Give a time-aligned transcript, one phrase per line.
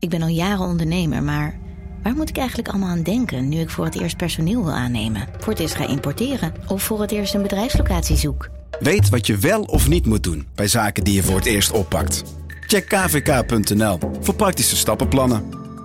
[0.00, 1.58] Ik ben al jaren ondernemer, maar
[2.02, 5.26] waar moet ik eigenlijk allemaal aan denken nu ik voor het eerst personeel wil aannemen,
[5.38, 8.48] voor het eerst ga importeren of voor het eerst een bedrijfslocatie zoek?
[8.78, 11.70] Weet wat je wel of niet moet doen bij zaken die je voor het eerst
[11.70, 12.24] oppakt.
[12.60, 15.42] Check kvk.nl voor praktische stappenplannen.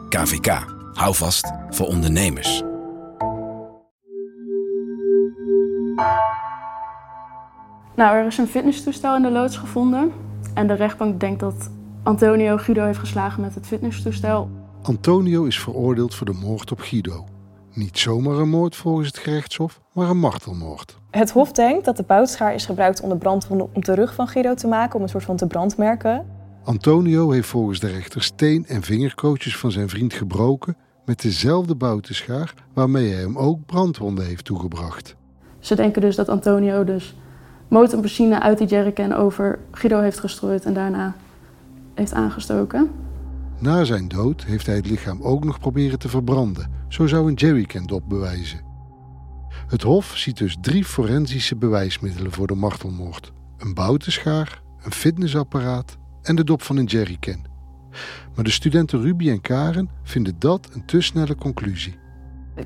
[0.09, 2.63] KVK, hou vast voor ondernemers.
[7.95, 10.11] Nou, er is een fitnesstoestel in de loods gevonden.
[10.53, 11.69] En de rechtbank denkt dat
[12.05, 14.49] Antonio Guido heeft geslagen met het fitnesstoestel.
[14.81, 17.25] Antonio is veroordeeld voor de moord op Guido.
[17.73, 20.97] Niet zomaar een moord volgens het gerechtshof, maar een martelmoord.
[21.11, 24.27] Het Hof denkt dat de boutschaar is gebruikt om de brandwonden op de rug van
[24.27, 26.25] Guido te maken, om een soort van te brandmerken.
[26.63, 32.53] Antonio heeft volgens de rechter steen- en vingerkootjes van zijn vriend gebroken met dezelfde boutenschaar
[32.73, 35.15] waarmee hij hem ook brandwonden heeft toegebracht.
[35.59, 37.15] Ze denken dus dat Antonio dus
[37.67, 41.15] motorbenzine uit die jerrycan over Guido heeft gestrooid en daarna
[41.95, 42.91] heeft aangestoken.
[43.59, 46.71] Na zijn dood heeft hij het lichaam ook nog proberen te verbranden.
[46.87, 48.59] Zo zou een jerrycan dop bewijzen.
[49.67, 56.35] Het Hof ziet dus drie forensische bewijsmiddelen voor de martelmoord: een boutenschaar, een fitnessapparaat en
[56.35, 57.45] de dop van een jerrycan.
[58.35, 61.97] Maar de studenten Ruby en Karen vinden dat een te snelle conclusie.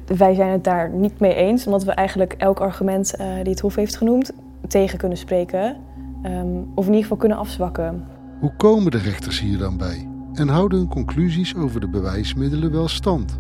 [0.06, 3.60] Wij zijn het daar niet mee eens, omdat we eigenlijk elk argument uh, die het
[3.60, 4.32] Hof heeft genoemd
[4.68, 5.78] tegen kunnen spreken.
[6.24, 8.08] Um, of in ieder geval kunnen afzwakken.
[8.40, 10.08] Hoe komen de rechters hier dan bij?
[10.34, 13.40] En houden hun conclusies over de bewijsmiddelen wel stand?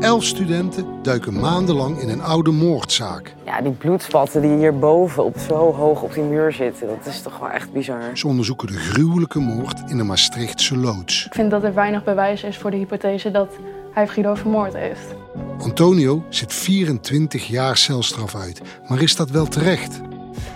[0.00, 3.34] Elf studenten duiken maandenlang in een oude moordzaak.
[3.44, 7.38] Ja, die bloedspatten die hierboven op zo hoog op die muur zitten, dat is toch
[7.38, 8.16] wel echt bizar.
[8.16, 11.26] Ze onderzoeken de gruwelijke moord in de Maastrichtse loods.
[11.26, 13.48] Ik vind dat er weinig bewijs is voor de hypothese dat
[13.94, 15.14] hij Guido vermoord heeft.
[15.58, 20.00] Antonio zit 24 jaar celstraf uit, maar is dat wel terecht?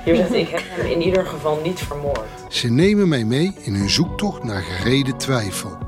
[0.04, 2.26] Hier zegt ik heb hem in ieder geval niet vermoord.
[2.48, 5.78] Ze nemen mij mee in hun zoektocht naar gereden twijfel.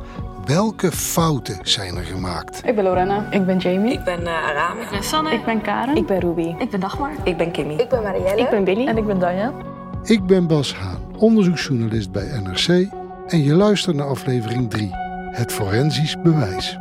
[0.44, 2.60] Welke fouten zijn er gemaakt?
[2.66, 3.26] Ik ben Lorena.
[3.30, 3.92] Ik ben Jamie.
[3.92, 4.82] Ik ben uh, Arame.
[4.82, 5.32] Ik ben Sanne.
[5.32, 5.96] Ik ben Karen.
[5.96, 6.54] Ik ben Ruby.
[6.58, 7.12] Ik ben Dagmar.
[7.24, 7.74] Ik ben Kimmy.
[7.74, 8.40] Ik ben Marielle.
[8.40, 8.86] Ik ben Billy.
[8.86, 9.52] En ik ben Danja.
[10.04, 12.88] Ik ben Bas Haan, onderzoeksjournalist bij NRC.
[13.26, 14.90] En je luistert naar aflevering 3,
[15.30, 16.78] het forensisch bewijs.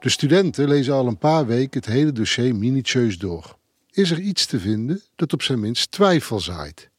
[0.00, 3.56] De studenten lezen al een paar weken het hele dossier minutieus door.
[3.90, 6.90] Is er iets te vinden dat op zijn minst twijfel zaait?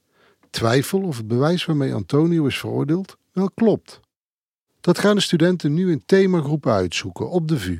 [0.50, 4.00] Twijfel of het bewijs waarmee Antonio is veroordeeld wel klopt.
[4.82, 7.80] Dat gaan de studenten nu in themagroepen uitzoeken op de VU.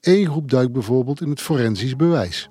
[0.00, 2.50] Eén groep duikt bijvoorbeeld in het forensisch bewijs.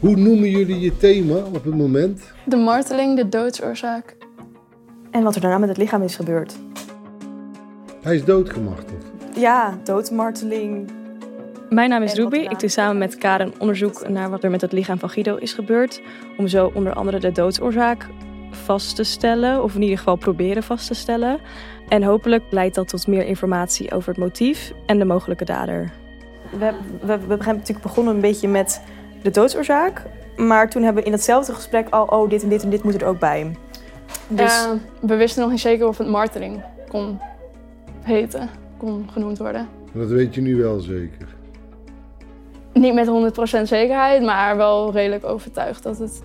[0.00, 2.32] Hoe noemen jullie je thema op het moment?
[2.46, 4.16] De marteling, de doodsoorzaak.
[5.10, 6.56] En wat er daarna met het lichaam is gebeurd.
[8.02, 9.09] Hij is doodgemarteld.
[9.40, 10.90] Ja, doodmarteling.
[11.68, 12.36] Mijn naam is Ruby.
[12.36, 15.52] Ik doe samen met Karen onderzoek naar wat er met het lichaam van Guido is
[15.52, 16.02] gebeurd.
[16.36, 18.06] Om zo onder andere de doodsoorzaak
[18.50, 21.38] vast te stellen, of in ieder geval proberen vast te stellen.
[21.88, 25.92] En hopelijk leidt dat tot meer informatie over het motief en de mogelijke dader.
[26.58, 28.82] We, we, we zijn natuurlijk begonnen een beetje met
[29.22, 30.02] de doodsoorzaak.
[30.36, 33.00] Maar toen hebben we in hetzelfde gesprek al, oh, dit en dit en dit moet
[33.00, 33.56] er ook bij.
[34.28, 34.66] Dus...
[34.66, 34.70] Uh,
[35.00, 37.20] we wisten nog niet zeker of het marteling kon
[38.02, 39.68] heten, kon genoemd worden.
[39.92, 41.28] Dat weet je nu wel zeker.
[42.72, 43.06] Niet met
[43.58, 46.22] 100% zekerheid, maar wel redelijk overtuigd dat het.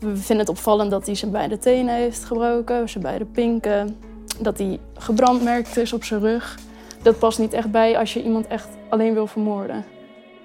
[0.00, 3.96] We vinden het opvallend dat hij zijn beide tenen heeft gebroken, zijn beide pinken.
[4.40, 6.58] Dat hij gebrandmerkt is op zijn rug.
[7.02, 9.84] Dat past niet echt bij als je iemand echt alleen wil vermoorden.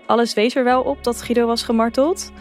[0.06, 2.32] Alles wees er wel op dat Guido was gemarteld.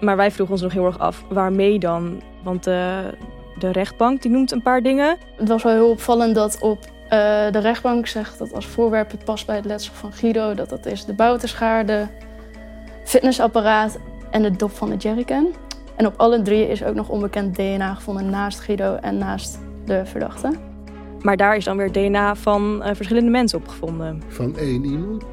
[0.00, 2.22] Maar wij vroegen ons nog heel erg af, waarmee dan?
[2.42, 3.10] Want de,
[3.58, 5.16] de rechtbank die noemt een paar dingen.
[5.36, 7.10] Het was wel heel opvallend dat op uh,
[7.50, 10.54] de rechtbank zegt dat als voorwerp het past bij het letsel van Guido.
[10.54, 12.06] Dat dat is de boutenschaar, de
[13.04, 13.98] fitnessapparaat
[14.30, 15.54] en de dop van de jerrycan.
[15.96, 20.06] En op alle drie is ook nog onbekend DNA gevonden naast Guido en naast de
[20.06, 20.50] verdachte.
[21.22, 24.22] Maar daar is dan weer DNA van uh, verschillende mensen opgevonden.
[24.28, 25.24] Van één iemand?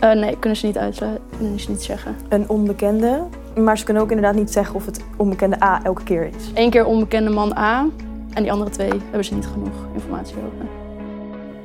[0.00, 2.16] Uh, nee, kunnen ze niet uitsluiten, kunnen ze niet zeggen.
[2.28, 3.26] Een onbekende,
[3.56, 6.50] maar ze kunnen ook inderdaad niet zeggen of het onbekende A elke keer is.
[6.54, 7.86] Eén keer onbekende man A
[8.34, 10.77] en die andere twee hebben ze niet genoeg informatie over.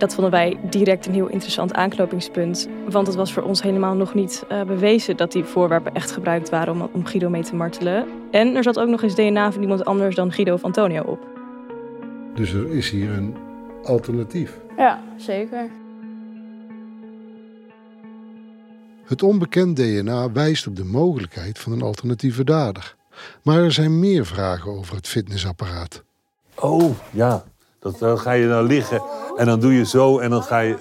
[0.04, 2.68] Dat vonden wij direct een heel interessant aanknopingspunt.
[2.90, 6.50] Want het was voor ons helemaal nog niet uh, bewezen dat die voorwerpen echt gebruikt
[6.50, 8.08] waren om, om Guido mee te martelen.
[8.32, 11.28] En er zat ook nog eens DNA van iemand anders dan Guido of Antonio op.
[12.36, 13.36] Dus er is hier een
[13.84, 14.60] alternatief.
[14.78, 15.70] Ja, zeker.
[19.04, 22.96] Het onbekend DNA wijst op de mogelijkheid van een alternatieve dader.
[23.44, 26.04] Maar er zijn meer vragen over het fitnessapparaat.
[26.56, 27.44] Oh, ja.
[27.84, 29.02] Dat, dan ga je dan liggen
[29.38, 30.78] en dan doe je zo en dan ga je...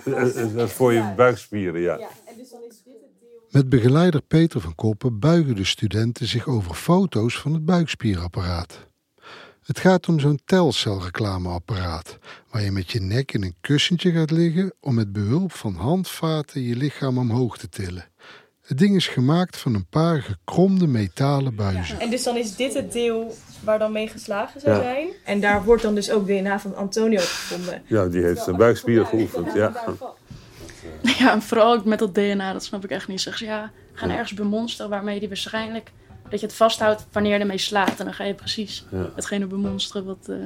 [0.54, 1.98] Dat is voor je buikspieren, ja.
[3.50, 8.86] Met begeleider Peter van Koppen buigen de studenten zich over foto's van het buikspierapparaat.
[9.62, 12.18] Het gaat om zo'n telcelreclameapparaat,
[12.50, 16.62] waar je met je nek in een kussentje gaat liggen om met behulp van handvaten
[16.62, 18.04] je lichaam omhoog te tillen.
[18.62, 22.00] Het ding is gemaakt van een paar gekromde metalen buizen.
[22.00, 24.82] En dus dan is dit het deel waar dan mee geslagen zou Ja.
[24.82, 25.08] zijn.
[25.24, 27.82] En daar wordt dan dus ook DNA van Antonio gevonden.
[27.86, 29.72] Ja, die heeft zijn buikspieren geoefend, ja.
[31.02, 33.20] Ja, en vooral ook met dat DNA, dat snap ik echt niet.
[33.20, 35.90] Zeg ze, ja, gaan ergens bemonsteren waarmee die waarschijnlijk...
[36.28, 37.98] dat je het vasthoudt wanneer je ermee slaat.
[37.98, 39.10] En dan ga je precies Ja.
[39.14, 40.36] hetgene bemonsteren wat, eh,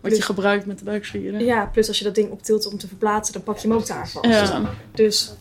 [0.00, 1.44] wat je gebruikt met de buikspieren.
[1.44, 3.86] Ja, plus als je dat ding optilt om te verplaatsen, dan pak je hem ook
[3.86, 4.26] daar vast.
[4.26, 4.70] Ja.
[4.94, 5.32] Dus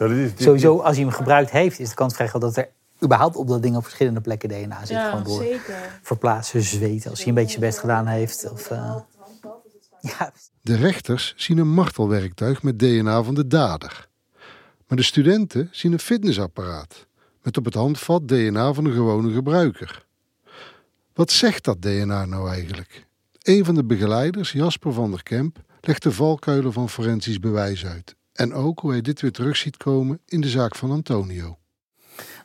[0.00, 2.56] Dat is, dit- Sowieso, als hij hem gebruikt heeft, is de kans vrij groot dat
[2.56, 2.68] er
[3.02, 4.88] überhaupt op dat ding op verschillende plekken DNA zit.
[4.88, 5.98] Ja, gewoon door zeker.
[6.02, 8.50] verplaatsen, zweten, als hij een beetje zijn best gedaan heeft.
[8.50, 8.96] Of, eh,
[10.00, 10.32] ja,
[10.62, 14.08] De rechters zien een martelwerktuig met DNA van de dader.
[14.86, 17.06] Maar de studenten zien een fitnessapparaat
[17.42, 20.06] met op het handvat DNA van een gewone gebruiker.
[21.14, 23.06] Wat zegt dat DNA nou eigenlijk?
[23.42, 28.14] Een van de begeleiders, Jasper van der Kemp, legt de valkuilen van forensisch bewijs uit.
[28.40, 31.58] En ook hoe hij dit weer terug ziet komen in de zaak van Antonio.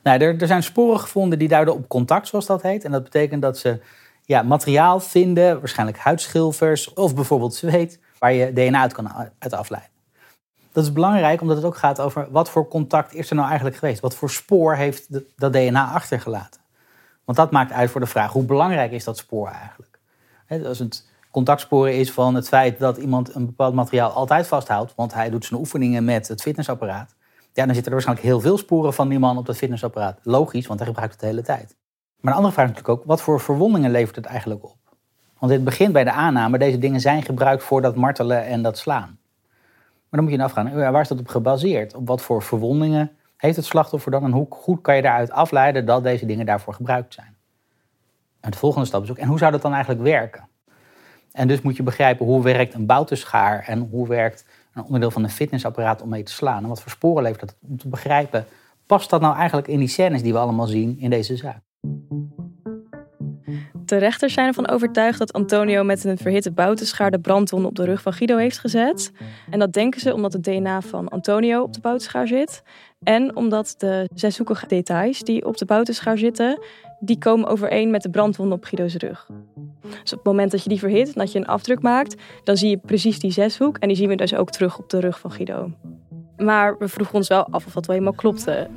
[0.03, 2.83] Nou, er, er zijn sporen gevonden die duiden op contact, zoals dat heet.
[2.83, 3.79] En dat betekent dat ze
[4.23, 9.91] ja, materiaal vinden, waarschijnlijk huidschilfers of bijvoorbeeld zweet, waar je DNA uit kan uit afleiden.
[10.71, 13.77] Dat is belangrijk omdat het ook gaat over wat voor contact is er nou eigenlijk
[13.77, 13.99] geweest.
[14.01, 16.61] Wat voor spoor heeft dat DNA achtergelaten.
[17.25, 19.99] Want dat maakt uit voor de vraag, hoe belangrijk is dat spoor eigenlijk?
[20.45, 24.93] Hè, als het contactsporen is van het feit dat iemand een bepaald materiaal altijd vasthoudt,
[24.95, 27.15] want hij doet zijn oefeningen met het fitnessapparaat,
[27.53, 30.19] ja, dan zitten er waarschijnlijk heel veel sporen van die man op dat fitnessapparaat.
[30.23, 31.75] Logisch, want hij gebruikt het de hele tijd.
[32.19, 34.77] Maar de andere vraag is natuurlijk ook, wat voor verwondingen levert het eigenlijk op?
[35.39, 38.77] Want dit begint bij de aanname, deze dingen zijn gebruikt voor dat martelen en dat
[38.77, 39.17] slaan.
[40.09, 41.95] Maar dan moet je je afvragen, ja, waar is dat op gebaseerd?
[41.95, 44.23] Op wat voor verwondingen heeft het slachtoffer dan?
[44.23, 47.35] En hoe goed kan je daaruit afleiden dat deze dingen daarvoor gebruikt zijn?
[48.39, 50.47] En de volgende stap is ook, en hoe zou dat dan eigenlijk werken?
[51.35, 55.23] En dus moet je begrijpen hoe werkt een boutenschaar en hoe werkt een onderdeel van
[55.23, 56.63] een fitnessapparaat om mee te slaan.
[56.63, 58.45] En wat voor sporen levert dat om te begrijpen,
[58.85, 61.61] past dat nou eigenlijk in die scènes die we allemaal zien in deze zaak?
[63.85, 67.85] De rechters zijn ervan overtuigd dat Antonio met een verhitte boutenschaar de brandwonden op de
[67.85, 69.11] rug van Guido heeft gezet.
[69.49, 72.63] En dat denken ze omdat het DNA van Antonio op de boutenschaar zit.
[73.03, 76.59] En omdat de zeshoekige details die op de boutenschaar zitten,
[77.05, 79.27] die komen overeen met de brandwonden op Guido's rug.
[79.81, 82.57] Dus op het moment dat je die verhit en dat je een afdruk maakt, dan
[82.57, 83.77] zie je precies die zeshoek.
[83.77, 85.71] En die zien we dus ook terug op de rug van Guido.
[86.37, 88.67] Maar we vroegen ons wel af of dat wel helemaal klopte.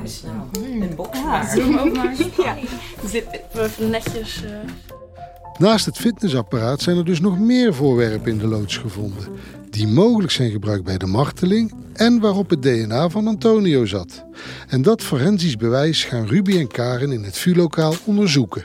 [0.00, 0.66] Nice, nou.
[0.82, 1.26] Een box Ja,
[1.66, 1.80] maar.
[1.86, 2.14] ook maar.
[2.44, 2.56] Ja.
[3.88, 4.44] Netjes...
[4.44, 4.50] eh,
[5.58, 9.24] Naast het fitnessapparaat zijn er dus nog meer voorwerpen in de loods gevonden.
[9.74, 14.24] Die mogelijk zijn gebruikt bij de marteling en waarop het DNA van Antonio zat.
[14.68, 18.64] En dat forensisch bewijs gaan Ruby en Karen in het vuurlokaal onderzoeken.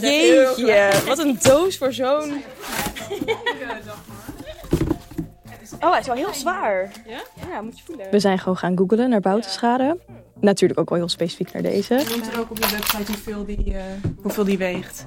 [0.00, 2.42] Jeetje, wat een doos voor zo'n...
[5.80, 6.90] Oh, hij is wel heel zwaar.
[7.06, 7.22] Ja?
[7.50, 8.06] Ja, moet je voelen.
[8.10, 9.98] We zijn gewoon gaan googlen naar boutenschade.
[10.40, 11.94] Natuurlijk ook wel heel specifiek naar deze.
[12.10, 13.82] Noemt er ook op je website hoeveel die, eh,
[14.22, 15.06] hoeveel die weegt.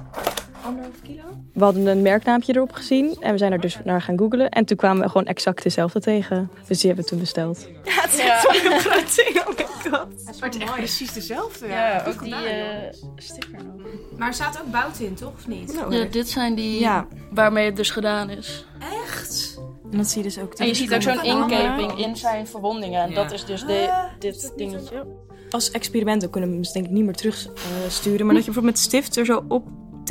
[0.64, 1.22] Anderhalf kilo?
[1.54, 4.48] We hadden een merknaampje erop gezien en we zijn er dus naar gaan googlen.
[4.48, 6.50] En toen kwamen we gewoon exact dezelfde tegen.
[6.66, 7.68] Dus die hebben we toen besteld.
[7.84, 9.38] Ja, het is echt zo'n groot ding.
[9.40, 10.40] Oh my god.
[10.40, 11.66] Maar het is echt precies dezelfde.
[11.66, 13.26] Ja, ook die gedaan, eh, jongens.
[13.26, 13.86] sticker nog.
[14.18, 15.32] Maar er staat ook bout in, toch?
[15.34, 15.84] Of niet?
[15.90, 17.06] Ja, dit zijn die Ja.
[17.30, 18.64] waarmee het dus gedaan is.
[19.04, 19.58] Echt?
[19.90, 20.54] En dat zie je dus ook.
[20.54, 23.02] En je ziet ook zo'n inkeping in zijn verwondingen.
[23.02, 23.14] En Ja.
[23.14, 25.06] dat is dus de, dit dingetje.
[25.50, 28.26] Als experiment ook kunnen we hem dus denk ik niet meer terugsturen.
[28.26, 29.66] maar dat je bijvoorbeeld met stift er zo op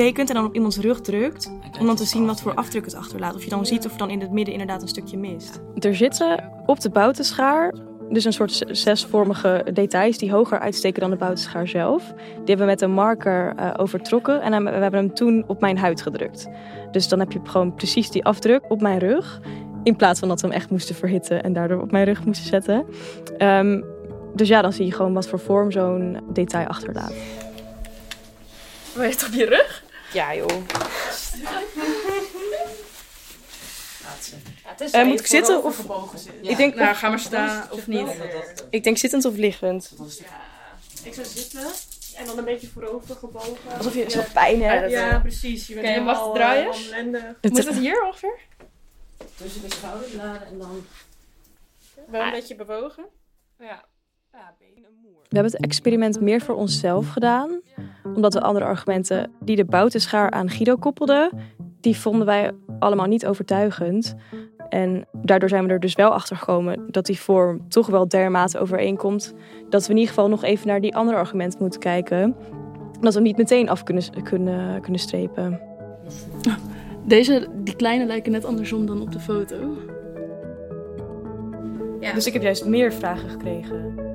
[0.06, 1.52] tekent en dan op iemands rug drukt.
[1.80, 3.36] Om dan te zien wat voor afdruk het achterlaat.
[3.36, 5.62] Of je dan ziet of er dan in het midden inderdaad een stukje mist.
[5.80, 7.74] Er zitten op de boutenschaar
[8.10, 12.04] dus een soort zesvormige details die hoger uitsteken dan de boutenschaar zelf.
[12.06, 15.78] Die hebben we met een marker eh, overtrokken en we hebben hem toen op mijn
[15.78, 16.48] huid gedrukt.
[16.92, 19.42] Dus dan heb je gewoon precies die afdruk op mijn rug.
[19.84, 22.48] In plaats van dat we hem echt moesten verhitten en daardoor op mijn rug moesten
[22.48, 22.86] zetten.
[23.38, 23.82] Ehm,
[24.36, 27.14] dus ja, dan zie je gewoon wat voor vorm zo'n detail achterlaat.
[28.94, 29.88] Wil je het op je rug?
[30.14, 30.64] Ja, joh.
[34.92, 35.80] Eh, moet ik zitten of...
[36.42, 38.08] Ik denk, Nou, ga maar staan of niet.
[38.70, 39.94] Ik denk zittend of liggend.
[41.04, 41.68] Ik zou zitten
[42.16, 43.78] en dan een beetje voorover gebogen.
[43.78, 44.92] Alsof je zo pijn hebt.
[44.92, 45.68] Ja, precies.
[45.68, 47.52] Je bent Oké, helemaal wacht, draai eh.
[47.52, 48.40] Moet het hier ongeveer?
[49.36, 50.86] Tussen de schouderbladen en dan...
[52.08, 53.06] Wel een beetje bewogen.
[53.60, 53.86] Ja.
[55.30, 57.62] We hebben het experiment meer voor onszelf gedaan.
[58.16, 61.32] Omdat we andere argumenten die de boutenschaar aan Guido koppelden,
[61.82, 64.16] die vonden wij allemaal niet overtuigend.
[64.70, 68.60] En daardoor zijn we er dus wel achter gekomen dat die vorm toch wel dermate
[68.60, 69.34] overeenkomt.
[69.70, 72.36] Dat we in ieder geval nog even naar die andere argumenten moeten kijken.
[73.00, 75.62] Dat we hem niet meteen af kunnen, kunnen, kunnen strepen.
[77.06, 79.78] Deze, die kleine lijken net andersom dan op de foto.
[82.00, 82.14] Ja.
[82.14, 84.09] Dus ik heb juist meer vragen gekregen.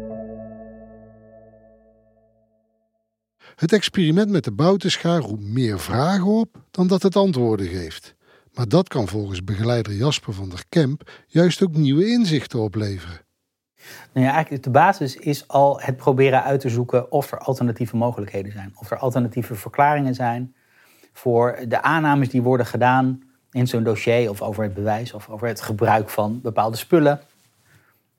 [3.54, 8.14] Het experiment met de boutenschaar roept meer vragen op dan dat het antwoorden geeft.
[8.52, 13.20] Maar dat kan volgens begeleider Jasper van der Kemp juist ook nieuwe inzichten opleveren.
[14.12, 17.96] Nou ja, eigenlijk de basis is al het proberen uit te zoeken of er alternatieve
[17.96, 18.72] mogelijkheden zijn.
[18.76, 20.54] Of er alternatieve verklaringen zijn
[21.12, 25.48] voor de aannames die worden gedaan in zo'n dossier of over het bewijs of over
[25.48, 27.20] het gebruik van bepaalde spullen.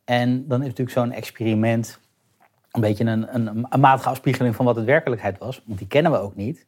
[0.03, 1.99] En dan is natuurlijk zo'n experiment
[2.75, 6.12] een beetje een, een, een, matige afspiegeling van wat het werkelijkheid was, want die kennen
[6.12, 6.65] we ook niet.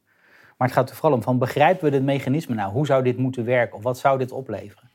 [0.57, 2.71] Maar het gaat er vooral om van begrijpen we dit mechanisme nou?
[2.71, 4.89] Hoe zou dit moeten werken of wat zou dit opleveren?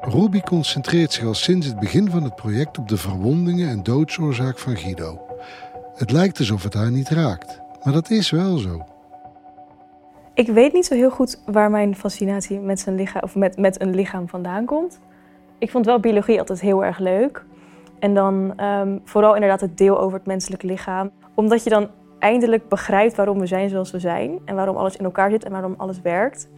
[0.00, 4.58] Ruby concentreert zich al sinds het begin van het project op de verwondingen en doodsoorzaak
[4.58, 5.20] van Guido.
[5.94, 8.86] Het lijkt alsof het haar niet raakt, maar dat is wel zo.
[10.34, 13.80] Ik weet niet zo heel goed waar mijn fascinatie met, zijn lichaam, of met, met
[13.80, 15.00] een lichaam vandaan komt.
[15.62, 17.44] Ik vond wel biologie altijd heel erg leuk.
[17.98, 21.10] En dan um, vooral inderdaad het deel over het menselijk lichaam.
[21.34, 21.88] Omdat je dan
[22.18, 24.40] eindelijk begrijpt waarom we zijn zoals we zijn.
[24.44, 26.50] En waarom alles in elkaar zit en waarom alles werkt.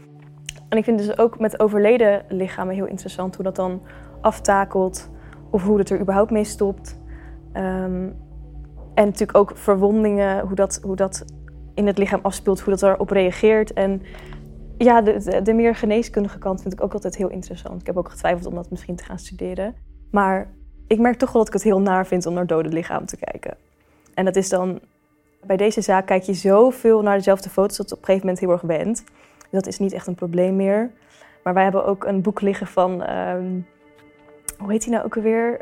[0.69, 3.83] En ik vind dus ook met overleden lichamen heel interessant hoe dat dan
[4.21, 5.11] aftakelt.
[5.51, 7.01] Of hoe het er überhaupt mee stopt.
[7.57, 8.17] Um,
[8.95, 11.25] en natuurlijk ook verwondingen, hoe dat, hoe dat
[11.75, 13.73] in het lichaam afspeelt, hoe dat erop reageert.
[13.73, 14.03] En
[14.79, 17.81] ja, de, de, meer geneeskundige kant vind ik ook altijd heel interessant.
[17.81, 19.75] Ik heb ook getwijfeld om dat misschien te gaan studeren.
[20.11, 20.53] Maar
[20.87, 23.17] ik merk toch wel dat ik het heel naar vind om naar dode lichaam te
[23.17, 23.57] kijken.
[24.15, 24.81] En dat is dan,
[25.47, 28.45] bij deze zaak kijk je zoveel naar dezelfde foto's dat het op een gegeven moment
[28.45, 29.05] heel erg bent.
[29.51, 30.91] Dat is niet echt een probleem meer.
[31.43, 33.67] Maar wij hebben ook een boek liggen van, um,
[34.59, 35.61] hoe heet die nou ook alweer?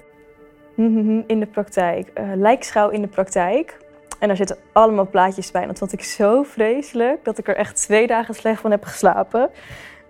[1.27, 2.11] In de praktijk.
[2.19, 3.79] Uh, lijkschouw in de praktijk.
[4.23, 5.63] En daar zitten allemaal plaatjes bij.
[5.63, 8.85] En dat vond ik zo vreselijk dat ik er echt twee dagen slecht van heb
[8.85, 9.51] geslapen.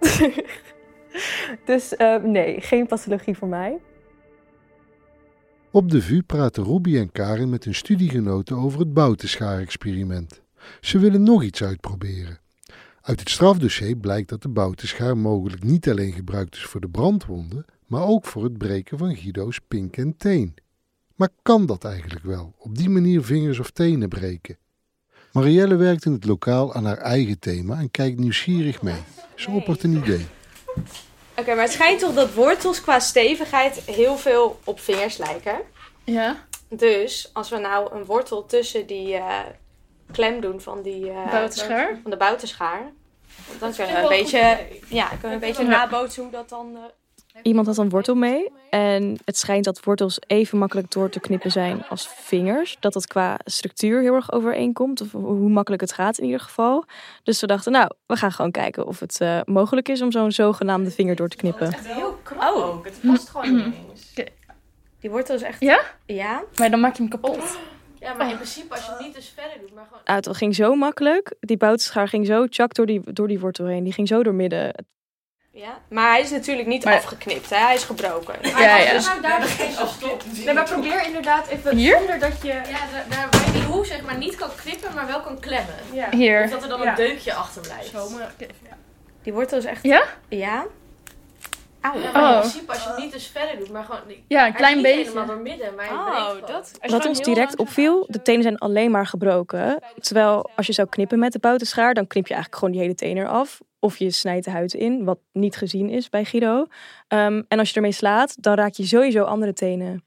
[1.65, 3.79] dus uh, nee, geen pathologie voor mij.
[5.71, 10.43] Op de VU praten Ruby en Karin met hun studiegenoten over het boutenschaar-experiment.
[10.81, 12.39] Ze willen nog iets uitproberen.
[13.01, 17.65] Uit het strafdossier blijkt dat de boutenschaar mogelijk niet alleen gebruikt is voor de brandwonden,
[17.87, 20.55] maar ook voor het breken van Guido's pink en teen.
[21.17, 24.59] Maar kan dat eigenlijk wel, op die manier vingers of tenen breken?
[25.33, 29.01] Marielle werkt in het lokaal aan haar eigen thema en kijkt nieuwsgierig mee.
[29.35, 30.27] Ze oppert een idee.
[31.37, 35.61] Oké, maar het schijnt toch dat wortels qua stevigheid heel veel op vingers lijken.
[36.05, 36.47] Ja.
[36.69, 39.39] Dus als we nou een wortel tussen die uh,
[40.13, 41.05] klem doen van die...
[41.05, 41.99] Uh, boutenschaar?
[42.03, 42.93] Van de boutenschaar.
[43.59, 46.71] Dan kunnen we een beetje, ja, kunnen we een beetje nabootsen hoe dat dan...
[46.75, 46.81] Uh,
[47.43, 48.53] Iemand had een wortel mee.
[48.71, 52.77] En het schijnt dat wortels even makkelijk door te knippen zijn als vingers.
[52.81, 55.01] Dat dat qua structuur heel erg overeenkomt.
[55.01, 56.85] Of hoe makkelijk het gaat in ieder geval.
[57.23, 60.33] Dus we dachten, nou, we gaan gewoon kijken of het uh, mogelijk is om zo'n
[60.33, 61.67] zogenaamde vinger door te knippen.
[61.67, 62.67] Het is echt heel krap oh.
[62.67, 62.85] ook.
[62.85, 64.15] Het past gewoon niet eens.
[65.01, 65.61] Die wortel is echt...
[65.61, 65.81] Ja?
[66.07, 66.43] Ja.
[66.59, 67.59] Maar dan maak je hem kapot.
[67.99, 70.01] Ja, maar in principe als je het niet dus verder doet, maar gewoon...
[70.05, 71.35] Nou, het ging zo makkelijk.
[71.41, 73.85] Die boutenschaar ging zo tjak door die, door die wortel heen.
[73.85, 74.75] Die ging zo door midden.
[75.55, 76.95] Ja, maar hij is natuurlijk niet maar...
[76.95, 77.57] afgeknipt, hè?
[77.57, 78.35] hij is gebroken.
[78.43, 78.93] Ja, ja.
[78.93, 80.45] Dus nou, daar geen afknipt.
[80.45, 81.97] Nee, maar probeer inderdaad even Hier?
[81.99, 82.49] zonder dat je.
[82.49, 85.41] Ja, daar, daar waar je die hoe zeg maar niet kan knippen, maar wel kan
[85.41, 85.75] klemmen.
[85.93, 86.11] Ja.
[86.11, 86.45] Hier.
[86.45, 87.91] Of dat er dan een deukje achterblijft.
[87.91, 88.33] Zo, maar...
[89.23, 89.83] Die wortel is echt.
[89.83, 90.05] Ja?
[90.29, 90.65] Ja.
[91.81, 91.99] Auw.
[92.01, 92.35] Ja, maar oh.
[92.35, 94.01] in principe als je het niet dus verder doet, maar gewoon.
[94.29, 95.05] Ja, een klein beetje.
[95.05, 96.73] helemaal door midden, maar oh, dat.
[96.81, 99.83] Wat ons direct opviel, de tenen zijn alleen maar gebroken.
[99.99, 102.95] Terwijl als je zou knippen met de boutenschaar, dan knip je eigenlijk gewoon die hele
[102.95, 103.61] teen eraf.
[103.85, 106.59] Of je snijdt de huid in, wat niet gezien is bij Guido.
[106.59, 110.05] Um, en als je ermee slaat, dan raak je sowieso andere tenen.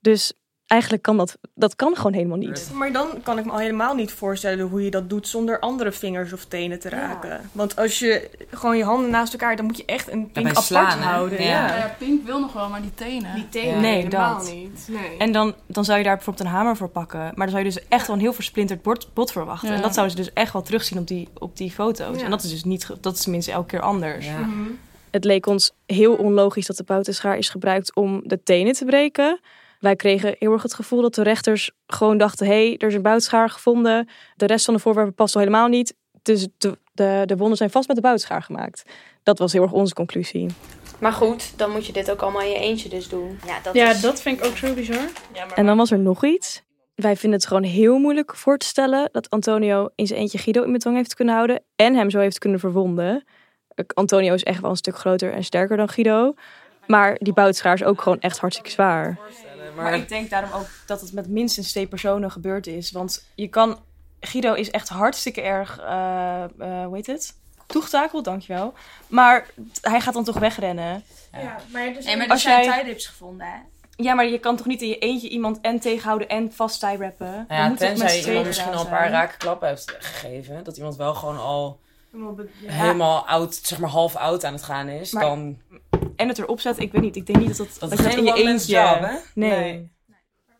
[0.00, 0.32] Dus
[0.70, 2.70] eigenlijk kan dat, dat kan gewoon helemaal niet.
[2.74, 5.92] Maar dan kan ik me al helemaal niet voorstellen hoe je dat doet zonder andere
[5.92, 7.28] vingers of tenen te raken.
[7.28, 7.40] Ja.
[7.52, 10.64] Want als je gewoon je handen naast elkaar, dan moet je echt een pink apart
[10.64, 11.42] slaan, houden.
[11.42, 11.48] Ja.
[11.48, 11.76] Ja.
[11.76, 11.94] ja.
[11.98, 13.34] pink wil nog wel, maar die tenen.
[13.34, 14.52] Die tenen, nee, helemaal dat.
[14.52, 14.88] niet.
[14.88, 15.16] Nee.
[15.18, 17.20] En dan, dan zou je daar bijvoorbeeld een hamer voor pakken.
[17.20, 19.74] Maar dan zou je dus echt wel een heel versplinterd bot, bot verwachten.
[19.74, 22.22] En dat zouden ze dus echt wel terugzien op die, op die foto's.
[22.22, 24.26] En dat is dus niet, dat is tenminste elke keer anders.
[24.26, 24.78] Mm -hmm.
[25.10, 29.40] Het leek ons heel onlogisch dat de boutenschaar is gebruikt om de tenen te breken.
[29.80, 32.94] Wij kregen heel erg het gevoel dat de rechters gewoon dachten: hé, hey, er is
[32.94, 34.08] een boutschaar gevonden.
[34.36, 35.94] De rest van de voorwerpen past al helemaal niet.
[36.22, 38.82] Dus de, de, de wonden zijn vast met de boutschaar gemaakt.
[39.22, 40.50] Dat was heel erg onze conclusie.
[40.98, 43.38] Maar goed, dan moet je dit ook allemaal in je eentje dus doen.
[43.46, 44.00] Ja, dat, ja, is...
[44.00, 45.08] dat vind ik ook zo bizar.
[45.34, 45.56] Ja, maar...
[45.56, 46.62] En dan was er nog iets.
[46.94, 50.62] wij vinden het gewoon heel moeilijk voor te stellen dat Antonio in zijn eentje Guido
[50.62, 53.24] in bedwang heeft kunnen houden en hem zo heeft kunnen verwonden.
[53.94, 56.34] Antonio is echt wel een stuk groter en sterker dan Guido.
[56.86, 59.18] Maar die boutschaar is ook gewoon echt hartstikke zwaar.
[59.82, 62.90] Maar ik denk daarom ook dat het met minstens twee personen gebeurd is.
[62.90, 63.78] Want je kan.
[64.20, 65.78] Guido is echt hartstikke erg.
[65.78, 67.34] eh eh, hoe heet het?
[67.66, 68.74] Toegetakeld, dankjewel.
[69.06, 69.46] Maar
[69.80, 71.04] hij gaat dan toch wegrennen.
[71.32, 73.56] Ja, maar, dus Nee, maar er als zijn jij tijdrips gevonden, hè?
[73.96, 76.96] Ja, maar je kan toch niet in je eentje iemand en tegenhouden en vast tie
[76.96, 77.44] rappen?
[77.48, 79.12] Nou ja, moet tenzij iemand tweeën misschien al een paar zijn?
[79.12, 80.64] rake klappen heeft gegeven.
[80.64, 81.78] Dat iemand wel gewoon al
[82.10, 82.70] Helemaal be- ja.
[82.72, 85.12] helemaal oud, zeg maar half oud aan het gaan is.
[85.12, 85.58] Maar- dan...
[86.20, 87.16] En het erop zet, ik weet niet.
[87.16, 88.72] Ik denk niet dat dat, Dat dat is je geen in je eentje...
[88.72, 89.16] job, hè?
[89.34, 89.50] Nee.
[89.50, 89.90] Nee.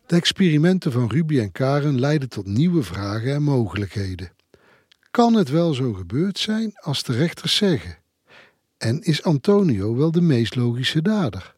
[0.05, 4.31] De experimenten van Ruby en Karen leiden tot nieuwe vragen en mogelijkheden.
[5.11, 7.97] Kan het wel zo gebeurd zijn als de rechters zeggen?
[8.77, 11.55] En is Antonio wel de meest logische dader?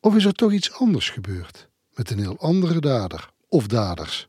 [0.00, 1.68] Of is er toch iets anders gebeurd?
[1.94, 4.28] Met een heel andere dader of daders?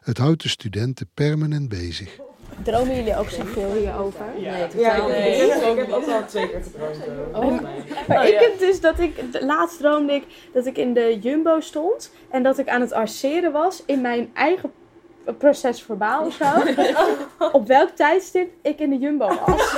[0.00, 2.18] Het houdt de studenten permanent bezig.
[2.62, 4.24] Dromen jullie ook zoveel hierover?
[4.36, 5.16] Nee, totaal niet.
[5.16, 7.60] Ik heb ook al twee keer gedroomd.
[7.60, 7.60] Oh.
[8.08, 12.12] Maar ik heb dus dat ik, laatst droomde ik dat ik in de Jumbo stond
[12.30, 14.72] en dat ik aan het arceren was in mijn eigen
[15.38, 16.44] proces verbaal of zo.
[17.58, 19.70] Op welk tijdstip ik in de Jumbo was.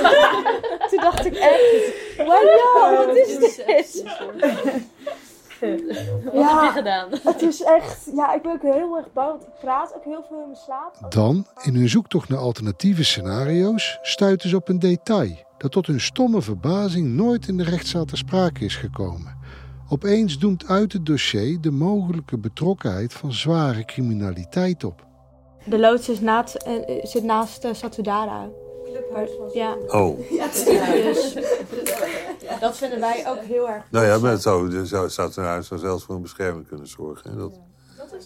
[0.89, 4.03] Toen dacht ik echt, wow, wat is dit?
[5.59, 7.09] Wat heb je gedaan?
[7.23, 10.25] Het is echt, ja, ik ben ook heel erg bang, want ik praat ook heel
[10.29, 11.11] veel in mijn slaap.
[11.11, 16.01] Dan, in hun zoektocht naar alternatieve scenario's, stuiten ze op een detail dat tot hun
[16.01, 19.37] stomme verbazing nooit in de rechtszaal ter sprake is gekomen.
[19.89, 25.05] Opeens doemt uit het dossier de mogelijke betrokkenheid van zware criminaliteit op.
[25.65, 28.49] De loods is naast, eh, zit naast uh, Satudara.
[29.53, 29.75] Ja.
[29.87, 30.17] Oh.
[30.91, 31.33] Dus
[32.59, 33.83] dat vinden wij ook heel erg.
[33.91, 37.31] Nou ja, maar het zou, zou, zou, zelfs voor een bescherming kunnen zorgen.
[37.31, 37.37] Hè?
[37.37, 37.59] Dat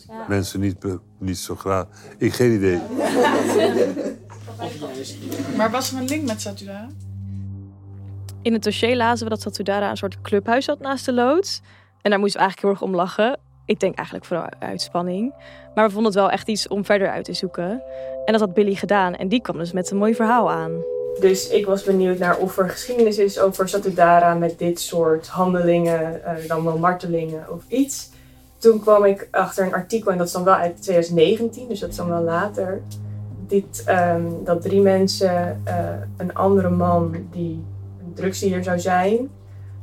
[0.07, 0.25] Ja.
[0.27, 0.75] mensen niet,
[1.17, 1.85] niet zo graag...
[2.17, 2.79] Ik geen idee.
[5.57, 6.87] Maar was er een link met Satudara?
[8.41, 11.61] In het dossier lazen we dat Satudara een soort clubhuis had naast de loods.
[12.01, 13.39] En daar moesten we eigenlijk heel erg om lachen.
[13.65, 15.33] Ik denk eigenlijk vooral uit spanning.
[15.75, 17.83] Maar we vonden het wel echt iets om verder uit te zoeken.
[18.25, 19.15] En dat had Billy gedaan.
[19.15, 20.71] En die kwam dus met een mooi verhaal aan.
[21.19, 26.23] Dus ik was benieuwd naar of er geschiedenis is over Satudara met dit soort handelingen,
[26.23, 28.09] eh, dan wel martelingen of iets.
[28.57, 31.89] Toen kwam ik achter een artikel, en dat is dan wel uit 2019, dus dat
[31.89, 32.81] is dan wel later.
[33.47, 35.75] Dit, ehm, dat drie mensen, eh,
[36.17, 37.63] een andere man die
[38.05, 39.29] een drugsdealer zou zijn,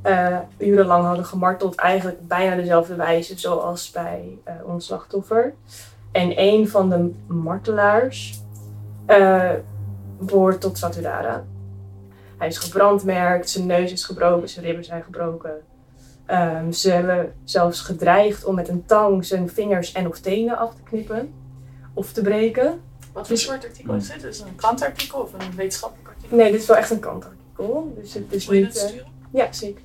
[0.03, 5.55] eh, urenlang hadden gemarteld, eigenlijk bijna dezelfde wijze zoals bij ons slachtoffer.
[6.13, 8.43] En een van de martelaars
[10.21, 11.45] behoort tot Satudara.
[12.39, 15.51] Hij is gebrandmerkt, zijn neus is gebroken, zijn ribben zijn gebroken.
[16.27, 20.75] Ehm, ze hebben zelfs gedreigd om met een tang zijn vingers en of tenen af
[20.75, 21.33] te knippen
[21.95, 22.81] of te breken.
[23.13, 24.25] Wat voor soort artikel is dit?
[24.25, 26.37] Is het een krantartikel of een wetenschappelijk artikel?
[26.37, 27.93] Nee, dit is wel echt een kantartikel.
[28.01, 28.75] Dus het is Wil je niet.
[28.75, 29.01] dat eh,
[29.31, 29.85] ja, zeker.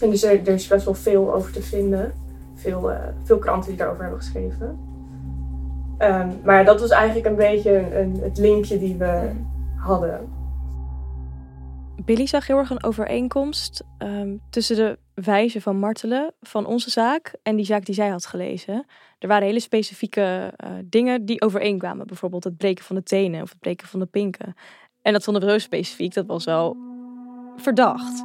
[0.00, 2.14] En dus er, er is best wel veel over te vinden.
[2.54, 4.78] Veel, eh, veel kranten die daarover hebben geschreven.
[5.98, 9.30] Ehm, maar dat was eigenlijk een beetje een, het linkje die we
[9.82, 10.40] hadden.
[12.04, 17.34] Billy zag heel erg een overeenkomst ehm, tussen de wijze van martelen van onze zaak
[17.42, 18.86] en die zaak die zij had gelezen.
[19.18, 22.06] Er waren hele specifieke eh, dingen die overeenkwamen.
[22.06, 24.54] Bijvoorbeeld het breken van de tenen of het breken van de pinken.
[25.02, 26.76] En dat vonden we zo specifiek, dat was wel
[27.56, 28.24] verdacht.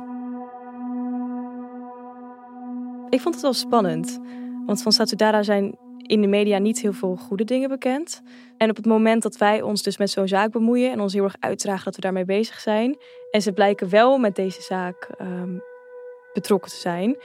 [3.09, 4.19] Ik vond het wel spannend.
[4.65, 8.21] Want van Satudara zijn in de media niet heel veel goede dingen bekend.
[8.57, 11.23] En op het moment dat wij ons dus met zo'n zaak bemoeien en ons heel
[11.23, 12.97] erg uitdragen dat we daarmee bezig zijn,
[13.31, 15.57] en ze blijken wel met deze zaak ehm,
[16.33, 17.17] betrokken te zijn,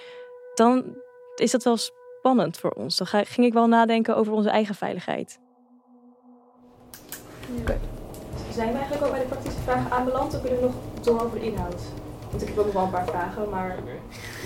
[0.55, 0.97] dan
[1.35, 2.97] is dat wel spannend voor ons.
[2.97, 5.39] Dan ga- ging ik wel nadenken over onze eigen veiligheid.
[8.51, 11.41] Zijn we eigenlijk al bij de praktische vragen aanbeland of willen we nog door over
[11.41, 11.83] de inhoud?
[12.33, 13.77] Want ik heb ook nog wel een paar vragen, maar...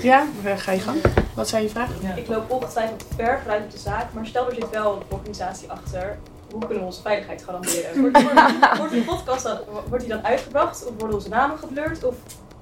[0.02, 1.00] Ja, ga je gang.
[1.34, 2.16] Wat zijn je vragen?
[2.16, 5.70] Ik loop ongetwijfeld ver vanuit op de zaak, maar stel er zit wel een organisatie
[5.70, 6.18] achter.
[6.50, 8.00] Hoe kunnen we onze veiligheid garanderen?
[8.00, 8.40] Wordt, wordt,
[8.78, 10.86] wordt die podcast dan, wordt die dan uitgebracht?
[10.86, 12.04] Of worden onze namen geblurred?
[12.04, 12.14] Of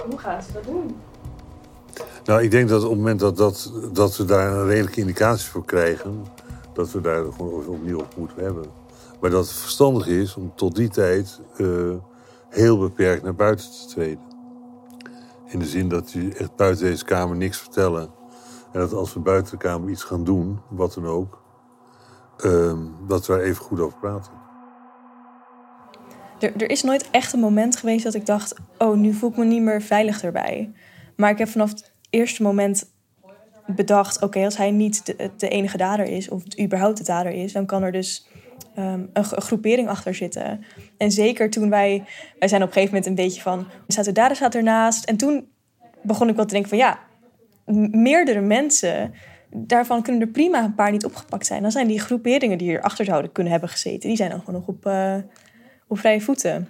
[0.08, 0.96] hoe gaan ze dat doen?
[2.24, 5.50] Nou, ik denk dat op het moment dat, dat, dat we daar een redelijke indicatie
[5.50, 6.26] voor krijgen,
[6.72, 8.64] dat we daar gewoon opnieuw op moeten hebben.
[9.20, 11.66] Maar dat het verstandig is om tot die tijd eh,
[12.48, 14.33] heel beperkt naar buiten te treden.
[15.54, 18.10] In de zin dat je echt buiten deze kamer niks vertellen.
[18.72, 21.42] En dat als we buiten de kamer iets gaan doen, wat dan ook,
[22.36, 24.32] ehm, dat we daar even goed over praten.
[26.38, 29.36] Er, er is nooit echt een moment geweest dat ik dacht: oh, nu voel ik
[29.36, 30.72] me niet meer veilig erbij.
[31.16, 32.92] Maar ik heb vanaf het eerste moment
[33.66, 37.52] bedacht: oké, als hij niet de, de, enige dader is, of überhaupt de dader is,
[37.52, 38.26] dan kan er dus
[38.78, 40.64] um, een, groepering achter zitten.
[40.96, 42.04] En zeker toen wij,
[42.38, 45.04] wij zijn op een gegeven moment een beetje van, staat de dader staat ernaast.
[45.04, 45.48] En toen
[46.02, 46.98] begon ik wel te denken van ja,
[47.90, 49.14] meerdere mensen,
[49.50, 51.62] daarvan kunnen er prima een paar niet opgepakt zijn.
[51.62, 54.68] Dan zijn die groeperingen die achter zouden kunnen hebben gezeten, die zijn dan gewoon nog
[54.68, 55.16] op, uh,
[55.88, 56.68] op vrije voeten.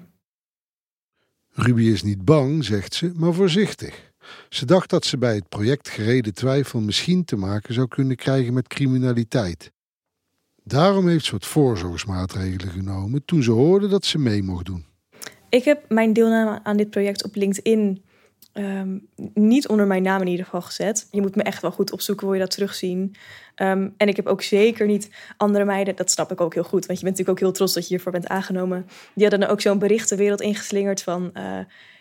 [1.50, 4.12] Ruby is niet bang, zegt ze, maar voorzichtig.
[4.48, 8.54] Ze dacht dat ze bij het project gereden twijfel misschien te maken zou kunnen krijgen
[8.54, 9.72] met criminaliteit.
[10.66, 14.86] Daarom heeft ze wat voorzorgsmaatregelen genomen toen ze hoorde dat ze mee mocht doen.
[15.48, 18.04] Ik heb mijn deelname aan dit project op LinkedIn
[18.52, 21.08] um, niet onder mijn naam in ieder geval gezet.
[21.10, 23.14] Je moet me echt wel goed opzoeken, wil je dat terugzien.
[23.62, 26.86] Um, en ik heb ook zeker niet andere meiden, dat snap ik ook heel goed,
[26.86, 28.86] want je bent natuurlijk ook heel trots dat je hiervoor bent aangenomen.
[29.14, 31.30] Die hadden dan ook zo'n berichtenwereld ingeslingerd van.
[31.34, 31.58] Uh,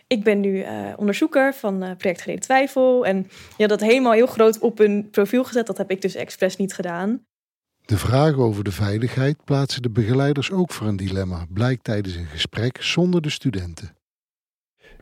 [0.07, 3.05] ik ben nu uh, onderzoeker van uh, Project Gereden Twijfel.
[3.05, 5.67] En je had dat helemaal heel groot op hun profiel gezet.
[5.67, 7.25] Dat heb ik dus expres niet gedaan.
[7.85, 12.25] De vragen over de veiligheid plaatsen de begeleiders ook voor een dilemma, blijkt tijdens een
[12.25, 13.95] gesprek zonder de studenten.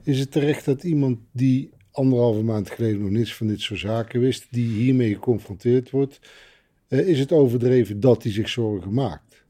[0.04, 4.20] Is het terecht dat iemand die anderhalve maand geleden nog niets van dit soort zaken
[4.20, 6.20] wist, die hiermee geconfronteerd wordt,
[6.88, 9.44] uh, is het overdreven dat hij zich zorgen maakt?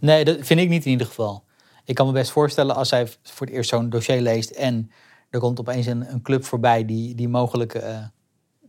[0.00, 1.44] Nee, dat vind ik niet in ieder geval.
[1.84, 4.90] Ik kan me best voorstellen als zij voor het eerst zo'n dossier leest en
[5.30, 8.06] er komt opeens een, een club voorbij die, die mogelijk uh,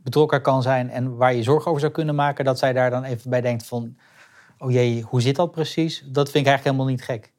[0.03, 3.03] betrokken kan zijn en waar je zorgen over zou kunnen maken, dat zij daar dan
[3.03, 3.97] even bij denkt van,
[4.57, 6.03] oh jee, hoe zit dat precies?
[6.05, 7.31] Dat vind ik eigenlijk helemaal niet gek.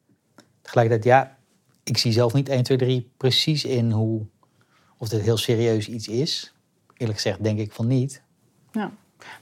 [0.61, 1.37] Tegelijkertijd, ja,
[1.83, 4.25] ik zie zelf niet 1, 2, 3 precies in hoe,
[4.97, 6.55] of dit heel serieus iets is.
[6.97, 8.21] Eerlijk gezegd denk ik van niet.
[8.71, 8.91] Ja.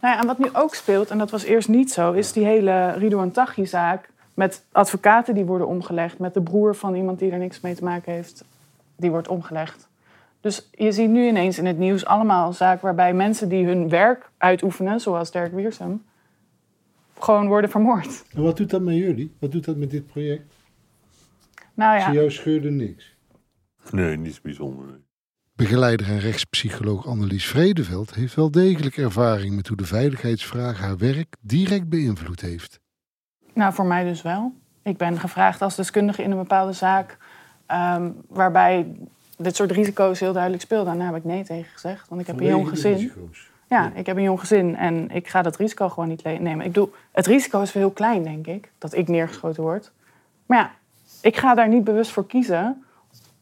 [0.02, 2.46] Nou ja, en wat nu ook speelt, en dat was eerst niet zo, is die
[2.46, 7.38] hele Ridouan Taghi-zaak met advocaten die worden omgelegd, met de broer van iemand die er
[7.38, 8.44] niks mee te maken heeft,
[8.96, 9.89] die wordt omgelegd.
[10.42, 14.30] Dus je ziet nu ineens in het nieuws allemaal zaken waarbij mensen die hun werk
[14.38, 16.04] uitoefenen, zoals Dirk Wiersum,
[17.20, 18.24] gewoon worden vermoord.
[18.34, 19.36] En wat doet dat met jullie?
[19.40, 20.54] Wat doet dat met dit project?
[21.74, 22.06] Nou ja.
[22.06, 23.16] Zie jou scheurde niks?
[23.92, 24.92] Nee, niets bijzonders.
[25.56, 31.36] Begeleider en rechtspsycholoog Annelies Vredeveld heeft wel degelijk ervaring met hoe de veiligheidsvraag haar werk
[31.42, 32.80] direct beïnvloed heeft.
[33.54, 34.54] Nou, voor mij dus wel.
[34.84, 37.18] Ik ben gevraagd als deskundige in een bepaalde zaak
[37.68, 38.96] um, waarbij
[39.44, 40.94] dit soort risico's heel duidelijk speelden.
[40.94, 43.12] En daar heb ik nee tegen gezegd, want ik heb een jong gezin.
[43.68, 46.62] Ja, ik heb een jong gezin en ik ga dat risico gewoon niet nemen.
[46.62, 49.92] Ik bedoel, het risico is heel klein, denk ik, dat ik neergeschoten word.
[50.46, 50.72] Maar ja,
[51.22, 52.84] ik ga daar niet bewust voor kiezen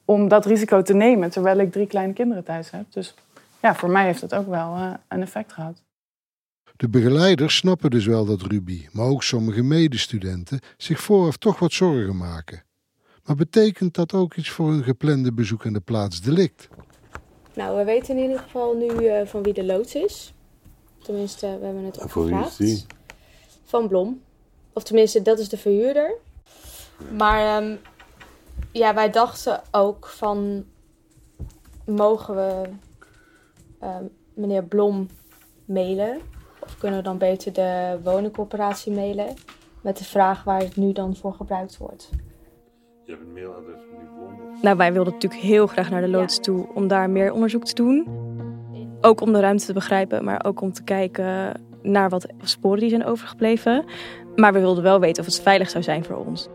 [0.05, 2.85] om dat risico te nemen, terwijl ik drie kleine kinderen thuis heb.
[2.89, 3.15] Dus
[3.61, 5.83] ja, voor mij heeft het ook wel uh, een effect gehad.
[6.75, 11.73] De begeleiders snappen dus wel dat Ruby, maar ook sommige medestudenten, zich vooraf toch wat
[11.73, 12.63] zorgen maken.
[13.27, 16.67] Maar betekent dat ook iets voor een geplande bezoek aan de plaats delict?
[17.53, 20.33] Nou, we weten in ieder geval nu uh, van wie de loods is.
[21.03, 22.85] Tenminste, we hebben het opgevraagd.
[23.63, 24.21] Van Blom.
[24.73, 26.15] Of tenminste, dat is de verhuurder.
[27.17, 27.79] Maar um,
[28.71, 30.65] ja, wij dachten ook van...
[31.85, 32.69] Mogen we
[33.83, 35.09] um, meneer Blom
[35.65, 36.21] mailen?
[36.59, 39.35] Of kunnen we dan beter de woningcorporatie mailen?
[39.81, 42.09] Met de vraag waar het nu dan voor gebruikt wordt.
[43.07, 44.61] Je hebt een mailadres van die?
[44.61, 47.73] Nou, wij wilden natuurlijk heel graag naar de loods toe om daar meer onderzoek te
[47.73, 48.07] doen.
[49.01, 52.89] Ook om de ruimte te begrijpen, maar ook om te kijken naar wat sporen die
[52.89, 53.85] zijn overgebleven.
[54.35, 56.47] Maar we wilden wel weten of het veilig zou zijn voor ons.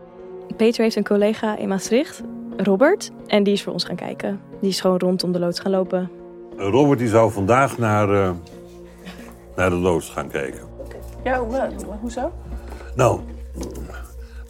[0.57, 2.21] Peter heeft een collega in Maastricht,
[2.57, 4.41] Robert, en die is voor ons gaan kijken.
[4.61, 6.09] Die is gewoon rondom de loods gaan lopen.
[6.57, 8.31] Robert die zou vandaag naar, uh,
[9.55, 10.61] naar de loods gaan kijken.
[11.23, 11.69] Ja, hoe,
[12.01, 12.31] hoezo?
[12.95, 13.19] Nou,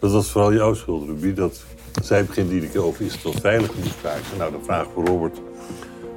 [0.00, 1.32] dat was vooral jouw schuld, Ruby.
[1.32, 1.64] Dat
[2.02, 4.38] zij begint iedere keer over is het wel veilig moet vragen.
[4.38, 5.40] Nou, dan vraag ik Robert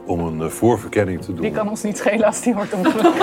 [0.05, 1.41] om een uh, voorverkenning te doen.
[1.41, 3.17] Die kan ons niet schelen als die wordt omgelukt.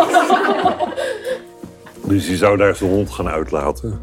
[2.02, 4.00] dus die zou daar zijn hond gaan uitlaten.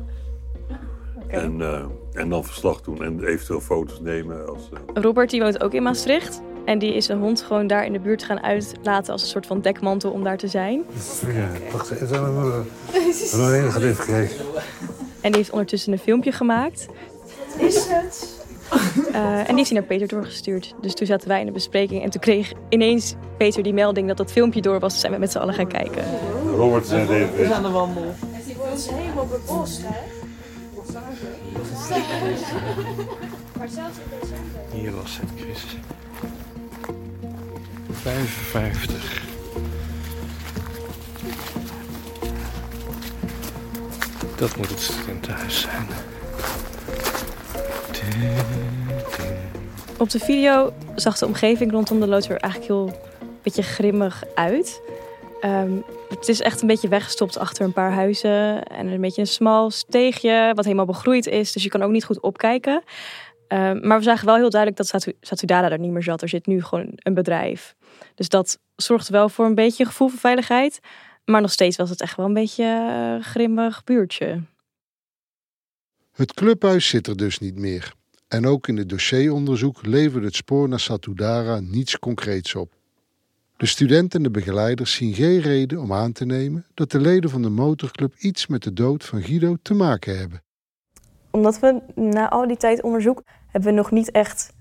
[1.23, 1.43] Okay.
[1.43, 1.83] En, uh,
[2.13, 4.47] en dan verslag doen en eventueel foto's nemen.
[4.47, 5.03] Als, uh...
[5.03, 6.41] Robert die woont ook in Maastricht.
[6.65, 9.45] En die is een hond gewoon daar in de buurt gaan uitlaten als een soort
[9.45, 10.83] van dekmantel om daar te zijn.
[11.33, 12.33] Ja, wacht even, we hebben
[13.31, 14.45] nog een enige dit gekregen.
[15.21, 16.85] En die heeft ondertussen een filmpje gemaakt.
[17.57, 18.40] Wat is het?
[19.11, 20.75] Uh, en die heeft hij naar Peter doorgestuurd.
[20.81, 24.17] Dus toen zaten wij in de bespreking en toen kreeg ineens Peter die melding dat
[24.17, 24.91] dat filmpje door was.
[24.91, 26.03] Toen zijn we met z'n allen gaan kijken.
[26.55, 28.15] Robert We zijn aan de wandel.
[28.45, 29.99] Die wordt helemaal bebost, hè?
[33.57, 34.79] Maar zelfs in december.
[34.79, 35.65] Hier was het, Chris.
[37.91, 39.21] 55.
[44.35, 45.87] Dat moet het studentenhuis zijn.
[50.01, 52.87] Op de video zag de omgeving rondom de loods er eigenlijk heel
[53.19, 54.81] een beetje grimmig uit.
[55.41, 55.71] Ehm,
[56.09, 58.63] het is echt een beetje weggestopt achter een paar huizen.
[58.63, 61.51] En een beetje een smal steegje, wat helemaal begroeid is.
[61.51, 62.83] Dus je kan ook niet goed opkijken.
[63.47, 66.21] Ehm, maar we zagen wel heel duidelijk dat Satu Satudara er niet meer zat.
[66.21, 67.75] Er zit nu gewoon een bedrijf.
[68.15, 70.79] Dus dat zorgt wel voor een beetje gevoel van veiligheid.
[71.25, 74.41] Maar nog steeds was het echt wel een beetje een grimmig buurtje.
[76.11, 77.99] Het clubhuis zit er dus niet meer.
[78.31, 82.71] En ook in het dossieronderzoek levert het spoor naar Satudara niets concreets op.
[83.57, 87.29] De studenten en de begeleiders zien geen reden om aan te nemen dat de leden
[87.29, 90.41] van de motorclub iets met de dood van Guido te maken hebben.
[91.31, 94.53] Omdat we na al die tijd onderzoek hebben we nog niet echt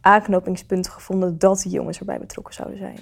[0.00, 2.98] aanknopingspunten gevonden dat die jongens erbij betrokken zouden zijn.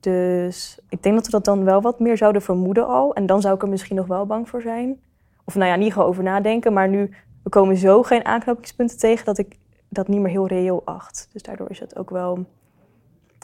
[0.00, 3.14] Dus ik denk dat we dat dan wel wat meer zouden vermoeden al.
[3.14, 5.00] En dan zou ik er misschien nog wel bang voor zijn.
[5.44, 6.72] Of nou ja, niet gewoon over nadenken.
[6.72, 7.10] Maar nu,
[7.46, 9.56] we komen zo geen aanknopingspunten tegen dat ik
[9.88, 11.28] dat niet meer heel reëel acht.
[11.32, 12.46] Dus daardoor is het ook wel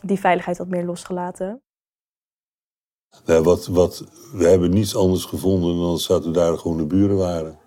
[0.05, 1.62] die veiligheid wat meer losgelaten.
[3.25, 7.59] Wat, wat, we hebben niets anders gevonden dan dat we daar gewoon de buren waren.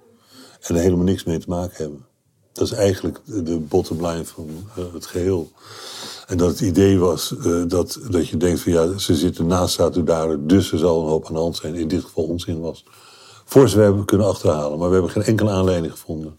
[0.62, 2.06] En er helemaal niks mee te maken hebben.
[2.52, 5.52] Dat is eigenlijk de bottom line van uh, het geheel.
[6.28, 9.74] En dat het idee was uh, dat, dat je denkt van ja, ze zitten naast
[9.74, 11.76] Satudara, dus er zal een hoop aan de hand zijn.
[11.76, 12.86] In dit geval onzin was.
[13.46, 14.80] Voor ze we hebben kunnen achterhalen.
[14.80, 16.38] Maar we hebben geen enkele aanleiding gevonden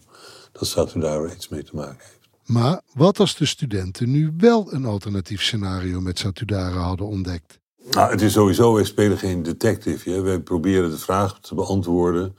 [0.51, 2.17] dat Satudara iets mee te maken heeft.
[2.45, 7.59] Maar wat als de studenten nu wel een alternatief scenario met Satudara hadden ontdekt?
[7.91, 10.09] Nou, het is sowieso, wij spelen geen detective.
[10.09, 10.21] Hè.
[10.21, 12.35] Wij proberen de vraag te beantwoorden: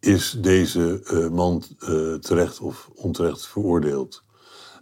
[0.00, 4.22] is deze uh, man uh, terecht of onterecht veroordeeld?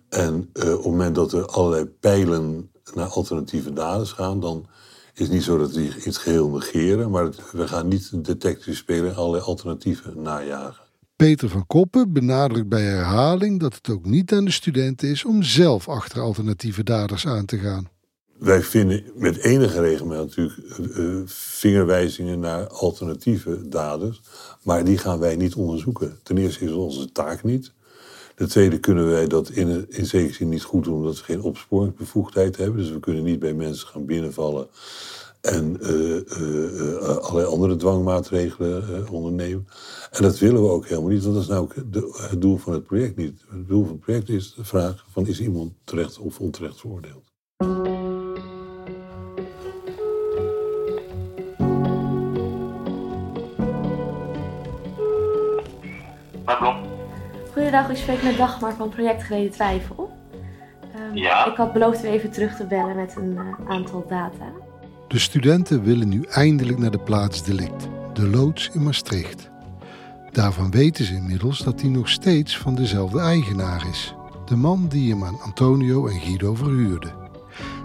[0.08, 4.66] En uh, op het moment dat er allerlei pijlen naar alternatieve daders gaan, dan
[5.14, 8.74] is het niet zo dat die het geheel negeren, maar het, we gaan niet detective
[8.76, 10.84] spelen en allerlei alternatieven najagen.
[11.16, 15.42] Peter van Koppen benadrukt bij herhaling dat het ook niet aan de studenten is om
[15.42, 17.88] zelf achter alternatieve daders aan te gaan.
[18.38, 24.20] Wij vinden met enige regelmaat natuurlijk uh, vingerwijzingen naar alternatieve daders,
[24.62, 26.18] maar die gaan wij niet onderzoeken.
[26.22, 27.72] Ten eerste is onze taak niet.
[28.34, 31.42] Ten tweede kunnen wij dat in, in zekere zin niet goed doen omdat we geen
[31.42, 32.76] opsporingsbevoegdheid hebben.
[32.76, 34.68] Dus we kunnen niet bij mensen gaan binnenvallen
[35.42, 39.66] en uh, uh, allerlei andere dwangmaatregelen ondernemen.
[40.10, 41.74] En dat willen we ook helemaal niet, want dat is nou ook
[42.30, 43.44] het doel van het project niet.
[43.48, 47.30] Het doel van het project is de vraag van is iemand terecht of onterecht veroordeeld.
[57.62, 60.12] Goedendag, u spreekt met Dagmar van Project Gereden Twijfel.
[61.10, 61.46] Um, ja?
[61.46, 64.52] Ik had beloofd u even terug te bellen met een uh, aantal data.
[65.08, 69.50] De studenten willen nu eindelijk naar de plaats delict, de loods in Maastricht.
[70.30, 74.14] Daarvan weten ze inmiddels dat hij nog steeds van dezelfde eigenaar is.
[74.44, 77.12] De man die hem aan Antonio en Guido verhuurde.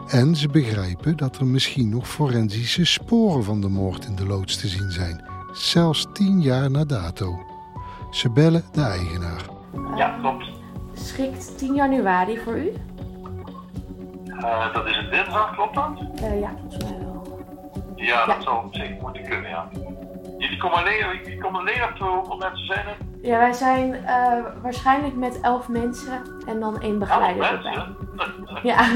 [0.08, 4.58] En ze begrijpen dat er misschien nog forensische sporen van de moord in de loods
[4.58, 5.24] te zien zijn.
[5.52, 7.40] Zelfs tien jaar na dato.
[8.12, 9.57] Ze bellen de eigenaar.
[9.96, 10.46] Ja, klopt.
[10.94, 12.74] Schikt 10 januari voor u?
[14.28, 15.92] Uh, dat is een dinsdag, klopt dat?
[16.22, 17.44] Uh, ja, volgens mij wel.
[17.96, 18.26] Ja, ja.
[18.26, 19.70] dat zou zeker moeten kunnen, ja.
[20.38, 22.98] Jullie komen alleen, jullie komen alleen of hoeveel mensen zijn er?
[23.22, 27.86] Ja, wij zijn uh, waarschijnlijk met elf mensen en dan één begeleider erbij.
[28.64, 28.90] Ja.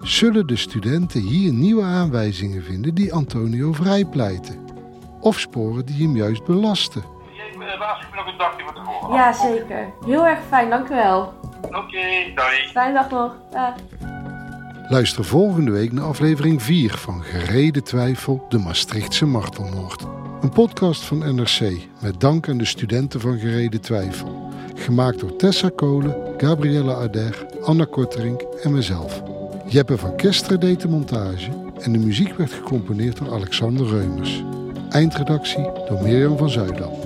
[0.00, 4.64] Zullen de studenten hier nieuwe aanwijzingen vinden die Antonio vrijpleiten?
[5.20, 7.13] Of sporen die hem juist belasten?
[7.78, 9.14] Me nog een dagje van tevoren.
[9.16, 9.92] Ja, zeker.
[10.04, 11.34] Heel erg fijn, dank u wel.
[11.62, 12.68] Oké, okay, doei.
[12.72, 13.34] Fijne dag nog.
[13.50, 13.74] Dag.
[14.88, 20.02] Luister volgende week naar aflevering 4 van Gereden Twijfel, de Maastrichtse martelmoord.
[20.40, 21.60] Een podcast van NRC
[22.00, 24.52] met dank aan de studenten van Gereden Twijfel.
[24.74, 29.22] Gemaakt door Tessa Kolen, Gabrielle Ader, Anna Korterink en mezelf.
[29.66, 34.42] Jeppe van Kesteren deed de montage en de muziek werd gecomponeerd door Alexander Reumers.
[34.90, 37.03] Eindredactie door Mirjam van Zuidam.